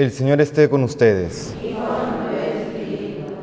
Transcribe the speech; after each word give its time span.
El 0.00 0.12
Señor 0.12 0.40
esté 0.40 0.70
con 0.70 0.82
ustedes. 0.82 1.54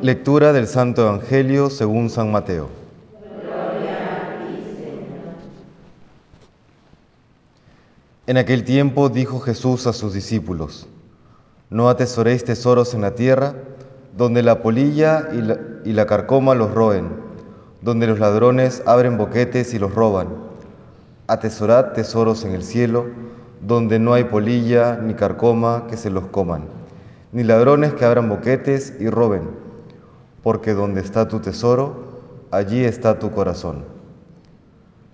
Lectura 0.01 0.53
del 0.53 0.65
Santo 0.65 1.03
Evangelio 1.03 1.69
según 1.69 2.09
San 2.09 2.31
Mateo. 2.31 2.67
En 8.25 8.37
aquel 8.37 8.63
tiempo 8.63 9.09
dijo 9.09 9.39
Jesús 9.39 9.85
a 9.85 9.93
sus 9.93 10.15
discípulos, 10.15 10.87
No 11.69 11.89
atesoréis 11.89 12.43
tesoros 12.43 12.95
en 12.95 13.01
la 13.01 13.13
tierra, 13.13 13.53
donde 14.17 14.41
la 14.41 14.63
polilla 14.63 15.27
y 15.31 15.41
la, 15.41 15.59
y 15.85 15.93
la 15.93 16.07
carcoma 16.07 16.55
los 16.55 16.73
roen, 16.73 17.09
donde 17.83 18.07
los 18.07 18.17
ladrones 18.17 18.81
abren 18.87 19.19
boquetes 19.19 19.75
y 19.75 19.77
los 19.77 19.93
roban. 19.93 20.29
Atesorad 21.27 21.93
tesoros 21.93 22.43
en 22.45 22.53
el 22.53 22.63
cielo, 22.63 23.26
donde 23.61 23.99
no 23.99 24.13
hay 24.13 24.25
polilla 24.25 24.97
ni 24.97 25.13
carcoma 25.13 25.87
que 25.87 25.97
se 25.97 26.09
los 26.09 26.25
coman, 26.27 26.65
ni 27.31 27.43
ladrones 27.43 27.93
que 27.93 28.05
abran 28.05 28.29
boquetes 28.29 28.95
y 28.99 29.09
roben, 29.09 29.49
porque 30.43 30.73
donde 30.73 31.01
está 31.01 31.27
tu 31.27 31.39
tesoro, 31.39 32.21
allí 32.51 32.83
está 32.83 33.19
tu 33.19 33.31
corazón. 33.31 33.85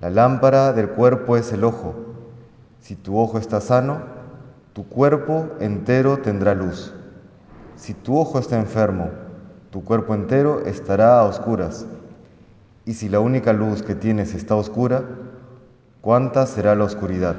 La 0.02 0.10
lámpara 0.10 0.74
del 0.74 0.90
cuerpo 0.90 1.38
es 1.38 1.54
el 1.54 1.64
ojo. 1.64 1.96
Si 2.82 2.96
tu 2.96 3.18
ojo 3.18 3.38
está 3.38 3.62
sano, 3.62 4.02
tu 4.74 4.86
cuerpo 4.88 5.48
entero 5.60 6.18
tendrá 6.18 6.54
luz. 6.54 6.94
Si 7.78 7.94
tu 7.94 8.18
ojo 8.18 8.40
está 8.40 8.60
enfermo, 8.60 9.10
tu 9.72 9.84
cuerpo 9.84 10.14
entero 10.14 10.66
estará 10.66 11.20
a 11.20 11.24
oscuras. 11.24 11.86
Y 12.86 12.96
si 12.96 13.08
la 13.08 13.22
única 13.22 13.54
luz 13.54 13.82
que 13.82 13.96
tienes 13.96 14.36
está 14.36 14.56
oscura, 14.56 15.04
¿cuánta 16.02 16.46
será 16.46 16.76
la 16.76 16.84
oscuridad? 16.84 17.36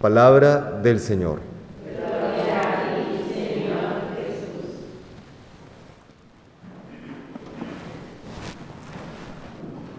Palabra 0.00 0.80
del 0.82 1.00
Señor. 1.00 1.40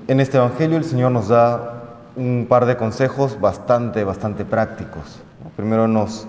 En 0.08 0.20
este 0.22 0.38
Evangelio 0.38 0.78
el 0.78 0.86
Señor 0.86 1.12
nos 1.12 1.28
da 1.28 1.84
un 2.16 2.46
par 2.48 2.66
de 2.66 2.78
consejos 2.78 3.42
bastante, 3.42 4.04
bastante 4.04 4.46
prácticos. 4.46 5.20
Primero 5.56 5.88
nos 5.88 6.28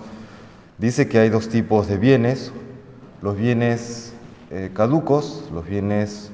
dice 0.79 1.07
que 1.07 1.19
hay 1.19 1.29
dos 1.29 1.47
tipos 1.47 1.87
de 1.87 1.97
bienes, 1.97 2.51
los 3.21 3.37
bienes 3.37 4.13
eh, 4.49 4.71
caducos, 4.73 5.47
los 5.53 5.65
bienes 5.65 6.31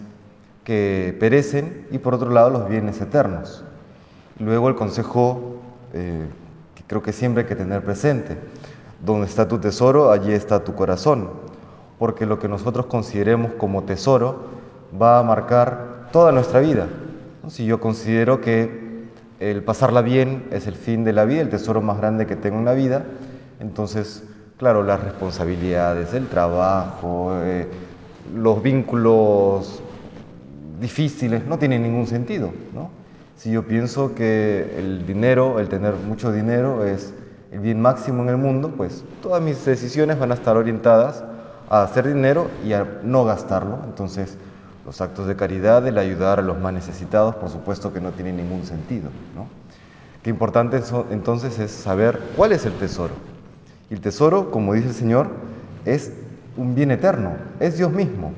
que 0.63 1.15
perecen 1.19 1.85
y 1.91 1.97
por 1.99 2.15
otro 2.15 2.31
lado 2.31 2.49
los 2.49 2.69
bienes 2.69 2.99
eternos. 3.01 3.63
Luego 4.39 4.69
el 4.69 4.75
consejo 4.75 5.61
eh, 5.93 6.27
creo 6.87 7.01
que 7.01 7.13
siempre 7.13 7.43
hay 7.43 7.49
que 7.49 7.55
tener 7.55 7.83
presente, 7.83 8.37
donde 9.03 9.27
está 9.27 9.47
tu 9.47 9.59
tesoro, 9.59 10.11
allí 10.11 10.33
está 10.33 10.63
tu 10.63 10.75
corazón, 10.75 11.29
porque 11.99 12.25
lo 12.25 12.39
que 12.39 12.47
nosotros 12.47 12.85
consideremos 12.87 13.53
como 13.53 13.83
tesoro 13.83 14.45
va 14.99 15.19
a 15.19 15.23
marcar 15.23 16.09
toda 16.11 16.31
nuestra 16.31 16.59
vida. 16.59 16.87
Si 17.47 17.65
yo 17.65 17.79
considero 17.79 18.41
que 18.41 19.05
el 19.39 19.63
pasarla 19.63 20.01
bien 20.01 20.47
es 20.51 20.67
el 20.67 20.75
fin 20.75 21.03
de 21.03 21.13
la 21.13 21.25
vida, 21.25 21.41
el 21.41 21.49
tesoro 21.49 21.81
más 21.81 21.97
grande 21.97 22.25
que 22.25 22.35
tengo 22.35 22.57
en 22.57 22.65
la 22.65 22.73
vida, 22.73 23.05
entonces, 23.59 24.23
claro, 24.57 24.83
las 24.83 25.03
responsabilidades, 25.03 26.13
el 26.13 26.27
trabajo, 26.27 27.31
eh, 27.41 27.67
los 28.33 28.61
vínculos 28.61 29.81
difíciles 30.79 31.45
no 31.45 31.57
tienen 31.57 31.83
ningún 31.83 32.07
sentido. 32.07 32.51
¿no? 32.73 32.89
Si 33.37 33.51
yo 33.51 33.67
pienso 33.67 34.15
que 34.15 34.75
el 34.77 35.05
dinero, 35.05 35.59
el 35.59 35.69
tener 35.69 35.95
mucho 35.95 36.31
dinero 36.31 36.85
es 36.85 37.13
el 37.51 37.59
bien 37.59 37.81
máximo 37.81 38.23
en 38.23 38.29
el 38.29 38.37
mundo, 38.37 38.73
pues 38.75 39.03
todas 39.21 39.41
mis 39.41 39.63
decisiones 39.65 40.17
van 40.17 40.31
a 40.31 40.35
estar 40.35 40.57
orientadas 40.57 41.23
a 41.69 41.83
hacer 41.83 42.07
dinero 42.07 42.49
y 42.63 42.73
a 42.73 42.99
no 43.03 43.25
gastarlo. 43.25 43.79
Entonces, 43.85 44.37
los 44.85 45.01
actos 45.01 45.27
de 45.27 45.35
caridad, 45.35 45.85
el 45.87 45.97
ayudar 45.97 46.39
a 46.39 46.43
los 46.43 46.59
más 46.59 46.73
necesitados, 46.73 47.35
por 47.35 47.49
supuesto 47.49 47.91
que 47.91 47.99
no 47.99 48.11
tienen 48.11 48.37
ningún 48.37 48.65
sentido. 48.65 49.09
¿no? 49.35 49.47
Qué 50.21 50.29
importante 50.29 50.81
entonces 51.11 51.59
es 51.59 51.71
saber 51.71 52.19
cuál 52.35 52.51
es 52.51 52.65
el 52.65 52.73
tesoro. 52.73 53.13
Y 53.89 53.95
el 53.95 54.01
tesoro, 54.01 54.51
como 54.51 54.73
dice 54.73 54.87
el 54.87 54.93
Señor, 54.93 55.27
es 55.85 56.11
un 56.57 56.75
bien 56.75 56.91
eterno, 56.91 57.33
es 57.59 57.77
Dios 57.77 57.91
mismo. 57.91 58.33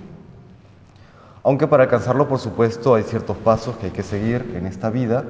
Aunque 1.48 1.66
para 1.66 1.84
alcanzarlo, 1.84 2.28
por 2.28 2.40
supuesto, 2.40 2.96
hay 2.96 3.04
ciertos 3.04 3.38
pasos 3.38 3.78
que 3.78 3.86
hay 3.86 3.92
que 3.94 4.04
seguir 4.04 4.54
en 4.54 4.66
esta 4.66 4.90
vida, 4.90 5.24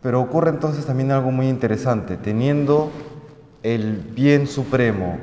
pero 0.00 0.20
ocurre 0.20 0.50
entonces 0.50 0.86
también 0.86 1.10
algo 1.10 1.32
muy 1.32 1.48
interesante. 1.48 2.16
Teniendo 2.16 2.92
el 3.64 3.96
bien 3.96 4.46
supremo, 4.46 5.18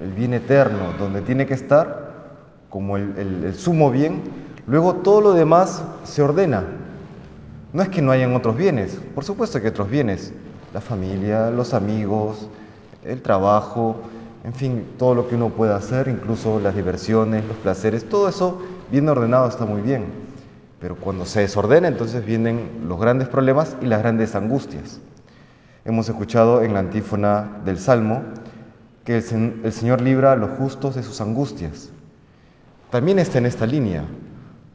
el 0.00 0.10
bien 0.14 0.34
eterno, 0.34 0.94
donde 0.98 1.20
tiene 1.20 1.46
que 1.46 1.54
estar, 1.54 2.40
como 2.70 2.96
el, 2.96 3.54
sumo 3.54 3.92
bien, 3.92 4.22
Luego 4.66 4.94
todo 4.94 5.20
lo 5.20 5.32
demás 5.32 5.84
se 6.02 6.22
ordena. 6.22 6.64
No 7.72 7.82
es 7.82 7.88
que 7.88 8.02
no 8.02 8.10
hayan 8.10 8.34
otros 8.34 8.56
bienes, 8.56 8.98
por 9.14 9.22
supuesto 9.22 9.60
que 9.60 9.68
otros 9.68 9.88
bienes, 9.88 10.32
la 10.74 10.80
familia, 10.80 11.50
los 11.50 11.72
amigos, 11.72 12.48
el 13.04 13.22
trabajo, 13.22 13.94
en 14.42 14.54
fin, 14.54 14.86
todo 14.98 15.14
lo 15.14 15.28
que 15.28 15.36
uno 15.36 15.50
pueda 15.50 15.76
hacer, 15.76 16.08
incluso 16.08 16.58
las 16.58 16.74
diversiones, 16.74 17.44
los 17.44 17.56
placeres, 17.58 18.08
todo 18.08 18.28
eso 18.28 18.60
bien 18.92 19.08
ordenado 19.08 19.48
está 19.48 19.64
muy 19.64 19.80
bien. 19.80 20.04
Pero 20.78 20.96
cuando 20.96 21.24
se 21.24 21.40
desordena, 21.40 21.88
entonces 21.88 22.24
vienen 22.24 22.84
los 22.86 23.00
grandes 23.00 23.28
problemas 23.28 23.76
y 23.80 23.86
las 23.86 24.00
grandes 24.00 24.34
angustias. 24.34 25.00
Hemos 25.84 26.08
escuchado 26.08 26.62
en 26.62 26.74
la 26.74 26.80
antífona 26.80 27.48
del 27.64 27.78
Salmo 27.78 28.22
que 29.04 29.16
el, 29.16 29.60
el 29.64 29.72
Señor 29.72 30.00
libra 30.00 30.32
a 30.32 30.36
los 30.36 30.50
justos 30.58 30.94
de 30.94 31.02
sus 31.02 31.20
angustias. 31.20 31.90
También 32.90 33.18
está 33.18 33.38
en 33.38 33.46
esta 33.46 33.66
línea. 33.66 34.04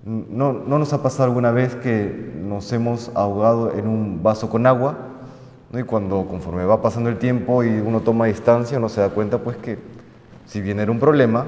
¿No, 0.04 0.54
¿No, 0.54 0.80
nos 0.80 0.94
ha 0.94 1.04
pasado 1.04 1.26
alguna 1.26 1.52
vez 1.52 1.76
que 1.76 2.34
nos 2.42 2.72
hemos 2.74 3.12
ahogado 3.14 3.74
en 3.74 3.88
un 3.88 4.24
vaso 4.24 4.50
con 4.50 4.66
agua? 4.66 4.98
¿no? 5.72 5.80
Y 5.80 5.84
cuando 5.84 6.26
conforme 6.26 6.66
va 6.66 6.82
pasando 6.82 7.10
el 7.10 7.18
tiempo 7.18 7.64
y 7.64 7.70
uno 7.70 8.00
toma 8.00 8.26
distancia, 8.26 8.78
uno 8.78 8.90
se 8.90 9.02
da 9.02 9.10
cuenta 9.10 9.38
pues 9.38 9.58
que 9.58 9.78
si 10.46 10.62
bien 10.62 10.80
era 10.80 10.92
un 10.92 11.00
problema, 11.00 11.46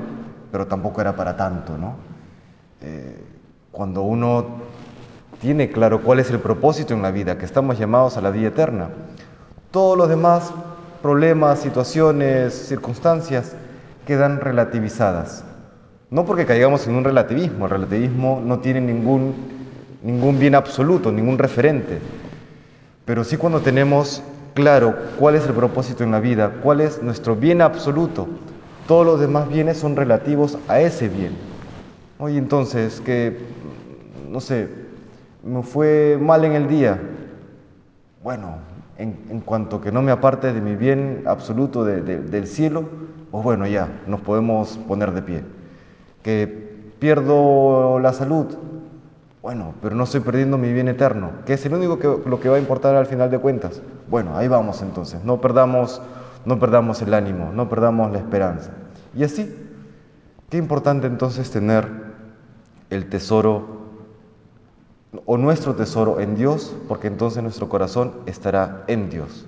pero 0.52 0.68
tampoco 0.68 1.00
era 1.00 1.16
para 1.16 1.38
tanto. 1.38 1.78
¿no? 1.78 1.96
Cuando 3.72 4.02
uno 4.02 4.46
tiene 5.42 5.70
claro 5.70 6.02
cuál 6.02 6.20
es 6.20 6.30
el 6.32 6.40
propósito 6.40 6.94
en 6.94 7.02
la 7.02 7.12
vida, 7.12 7.38
que 7.38 7.46
estamos 7.46 7.80
llamados 7.80 8.18
a 8.18 8.22
la 8.22 8.32
vida 8.32 8.50
eterna, 8.50 8.90
todos 9.72 9.98
los 9.98 10.10
demás 10.10 10.52
problemas, 11.02 11.60
situaciones, 11.60 12.54
circunstancias 12.54 13.56
quedan 14.06 14.42
relativizadas. 14.42 15.44
No 16.10 16.26
porque 16.26 16.46
caigamos 16.46 16.88
en 16.88 16.96
un 16.96 17.04
relativismo, 17.04 17.66
el 17.66 17.72
relativismo 17.72 18.42
no 18.44 18.60
tiene 18.60 18.82
ningún, 18.82 19.36
ningún 20.04 20.40
bien 20.40 20.56
absoluto, 20.56 21.12
ningún 21.12 21.38
referente, 21.38 22.00
pero 23.06 23.24
sí 23.24 23.38
cuando 23.38 23.62
tenemos 23.62 24.24
claro 24.56 24.96
cuál 25.18 25.36
es 25.36 25.46
el 25.46 25.54
propósito 25.54 26.04
en 26.04 26.12
la 26.12 26.20
vida, 26.20 26.52
cuál 26.64 26.82
es 26.82 27.02
nuestro 27.02 27.36
bien 27.36 27.62
absoluto, 27.62 28.28
todos 28.88 29.06
los 29.06 29.20
demás 29.20 29.48
bienes 29.48 29.78
son 29.78 29.96
relativos 29.96 30.58
a 30.68 30.82
ese 30.82 31.08
bien. 31.08 31.49
Oye, 32.22 32.38
entonces, 32.38 33.00
que, 33.00 33.38
no 34.30 34.42
sé, 34.42 34.68
me 35.42 35.64
fue 35.64 36.20
mal 36.22 36.44
en 36.44 36.52
el 36.52 36.68
día, 36.68 37.00
bueno, 38.22 38.58
en, 38.98 39.40
cuanto 39.46 39.80
que 39.80 39.94
no 39.94 40.02
me 40.02 40.12
aparte 40.12 40.52
de 40.52 40.60
mi 40.60 40.76
bien 40.76 41.24
absoluto 41.28 41.86
de, 41.86 42.02
del 42.02 42.46
cielo, 42.46 42.90
pues 43.32 43.42
bueno, 43.42 43.66
ya, 43.68 44.02
nos 44.06 44.20
podemos 44.20 44.78
poner 44.80 45.14
de 45.14 45.22
pie 45.22 45.44
que 46.22 46.46
pierdo 47.00 48.00
la 48.00 48.12
salud. 48.12 48.48
Bueno, 49.42 49.74
pero 49.82 49.96
no 49.96 50.04
estoy 50.04 50.20
perdiendo 50.20 50.58
mi 50.58 50.74
bien 50.74 50.90
eterno, 50.90 51.32
que 51.46 51.54
es 51.54 51.66
el 51.66 51.74
único 51.74 52.00
que 52.00 52.30
lo 52.30 52.42
que 52.42 52.50
va 52.50 52.58
a 52.58 52.60
importar 52.60 52.96
al 52.96 53.06
final 53.06 53.32
de 53.32 53.40
cuentas. 53.40 53.82
Bueno, 54.10 54.36
ahí 54.36 54.50
vamos 54.50 54.82
entonces. 54.82 55.24
No 55.24 55.40
perdamos, 55.40 56.02
no 56.44 56.60
perdamos 56.60 57.02
el 57.02 57.14
ánimo, 57.14 57.54
no 57.54 57.70
perdamos 57.70 58.12
la 58.12 58.18
esperanza. 58.18 58.72
Y 59.16 59.24
así, 59.24 59.56
qué 60.50 60.58
importante 60.58 61.08
entonces 61.08 61.50
tener 61.50 62.09
el 62.90 63.10
tesoro 63.10 63.80
o 65.26 65.38
nuestro 65.38 65.76
tesoro 65.76 66.20
en 66.20 66.36
Dios, 66.36 66.76
porque 66.88 67.08
entonces 67.08 67.42
nuestro 67.42 67.70
corazón 67.70 68.14
estará 68.26 68.84
en 68.88 69.10
Dios. 69.10 69.46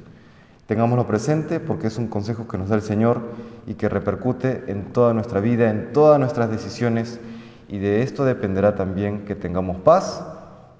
Tengámoslo 0.67 1.05
presente 1.05 1.59
porque 1.59 1.87
es 1.87 1.97
un 1.97 2.07
consejo 2.07 2.47
que 2.47 2.57
nos 2.57 2.69
da 2.69 2.75
el 2.75 2.81
Señor 2.81 3.21
y 3.67 3.73
que 3.73 3.89
repercute 3.89 4.63
en 4.67 4.93
toda 4.93 5.13
nuestra 5.13 5.39
vida, 5.39 5.69
en 5.69 5.91
todas 5.91 6.19
nuestras 6.19 6.49
decisiones 6.49 7.19
y 7.67 7.79
de 7.79 8.03
esto 8.03 8.25
dependerá 8.25 8.75
también 8.75 9.25
que 9.25 9.35
tengamos 9.35 9.77
paz 9.77 10.23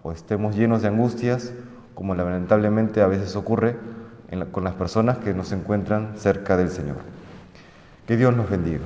o 0.04 0.12
estemos 0.12 0.56
llenos 0.56 0.82
de 0.82 0.88
angustias, 0.88 1.54
como 1.96 2.16
lamentablemente 2.16 3.02
a 3.02 3.08
veces 3.08 3.36
ocurre 3.36 3.78
con 4.52 4.64
las 4.64 4.74
personas 4.76 5.18
que 5.18 5.34
nos 5.34 5.52
encuentran 5.52 6.14
cerca 6.18 6.58
del 6.58 6.70
Señor. 6.70 6.98
Que 8.08 8.18
Dios 8.18 8.36
nos 8.36 8.50
bendiga. 8.50 8.82